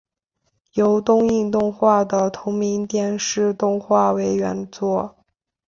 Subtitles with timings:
[0.73, 5.15] 由东映动画的同名电视动画为原作。